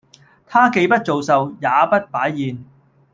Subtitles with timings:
[0.47, 1.69] 她既不做壽，也
[2.01, 2.65] 不擺宴